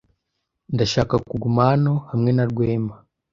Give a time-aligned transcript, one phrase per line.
[0.73, 2.93] Ndashaka kuguma hano hamwe na Rwema.